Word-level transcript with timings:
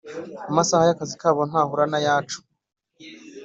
Amasaha 0.49 0.83
y 0.87 0.93
akazi 0.93 1.15
kabo 1.21 1.41
ntahura 1.49 1.83
nayacu 1.91 2.39